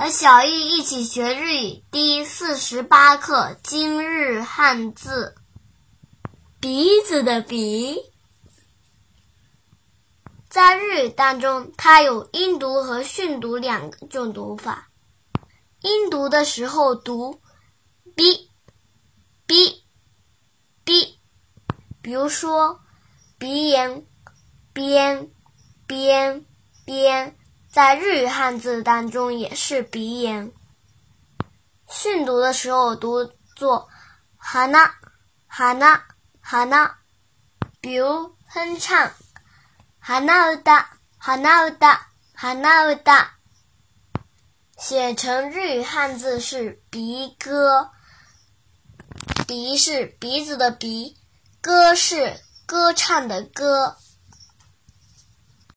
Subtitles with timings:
[0.00, 5.34] 和小易一起学日语第四十八课今日汉字。
[6.60, 7.96] 鼻子的鼻，
[10.48, 14.88] 在日语当中，它有音读和训读两种读法。
[15.80, 17.40] 音读的时候读
[18.14, 18.50] b
[19.48, 19.84] b
[20.84, 21.18] b，
[22.00, 22.78] 比如说
[23.36, 24.06] 鼻炎
[24.72, 25.28] 边
[25.88, 26.46] 边
[26.84, 27.34] 边。
[27.70, 30.50] 在日语汉字当中也是鼻炎。
[31.86, 33.88] 训读的时候读作
[34.38, 34.94] “哈娜
[35.46, 36.02] 哈娜
[36.40, 36.98] 哈娜”，
[37.80, 39.12] 比如哼唱
[40.00, 43.34] “哈娜乌达哈娜乌达哈娜乌达”。
[44.78, 47.90] 写成日语汉字是“鼻歌
[49.46, 51.18] ”，“鼻”是鼻子的“鼻
[51.60, 53.98] ”，“歌”是歌唱的“歌”。